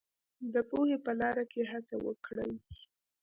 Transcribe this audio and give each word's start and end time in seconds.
د 0.53 0.55
پوهې 0.69 0.97
په 1.05 1.11
لار 1.19 1.37
کې 1.51 1.61
هڅه 1.71 1.95
وکړئ. 2.05 2.51